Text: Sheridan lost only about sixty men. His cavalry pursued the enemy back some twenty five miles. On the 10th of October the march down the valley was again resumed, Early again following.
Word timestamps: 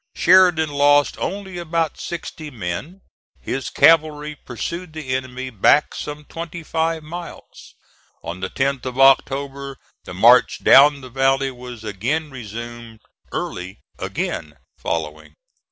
Sheridan 0.15 0.69
lost 0.69 1.15
only 1.19 1.59
about 1.59 1.99
sixty 1.99 2.49
men. 2.49 3.01
His 3.39 3.69
cavalry 3.69 4.35
pursued 4.35 4.93
the 4.93 5.09
enemy 5.15 5.51
back 5.51 5.93
some 5.93 6.23
twenty 6.25 6.63
five 6.63 7.03
miles. 7.03 7.75
On 8.23 8.39
the 8.39 8.49
10th 8.49 8.87
of 8.87 8.99
October 8.99 9.77
the 10.05 10.15
march 10.15 10.63
down 10.63 11.01
the 11.01 11.11
valley 11.11 11.51
was 11.51 11.83
again 11.83 12.31
resumed, 12.31 13.01
Early 13.31 13.77
again 13.99 14.55
following. 14.75 15.35